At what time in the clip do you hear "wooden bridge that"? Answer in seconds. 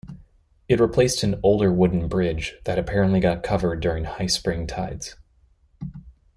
1.71-2.79